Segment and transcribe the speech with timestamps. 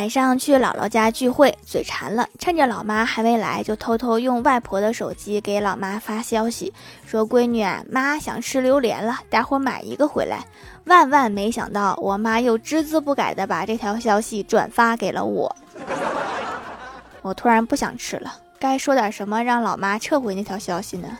[0.00, 6.72] 晚上去姥姥家聚会，嘴馋了，趁着老妈还没来，就偷偷用外婆的手机给老妈发消息，
[7.04, 10.46] 说：“闺女啊，妈想吃榴莲了，待会买一个回来。”
[10.88, 15.54] 万万没想到，我妈又只字不改的把这条消息转发给了我。
[17.20, 21.18] 我突然不想吃了，该说点什么让老妈撤回那条消息呢？